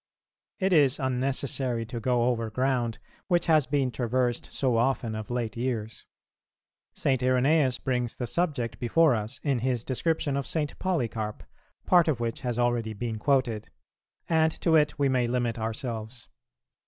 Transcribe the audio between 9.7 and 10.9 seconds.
description of St.